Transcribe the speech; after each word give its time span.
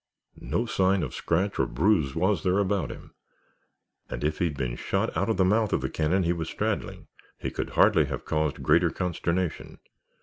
No 0.41 0.65
sign 0.65 1.03
of 1.03 1.13
scratch 1.13 1.59
or 1.59 1.67
bruise 1.67 2.15
was 2.15 2.41
there 2.41 2.57
about 2.57 2.89
him, 2.89 3.13
and 4.09 4.23
if 4.23 4.39
he 4.39 4.45
had 4.45 4.57
been 4.57 4.75
shot 4.75 5.15
out 5.15 5.29
of 5.29 5.37
the 5.37 5.45
mouth 5.45 5.73
of 5.73 5.81
the 5.81 5.91
cannon 5.91 6.23
he 6.23 6.33
was 6.33 6.49
straddling 6.49 7.05
he 7.37 7.51
could 7.51 7.69
hardly 7.77 8.05
have 8.05 8.25
caused 8.25 8.63
greater 8.63 8.89
consternation. 8.89 9.77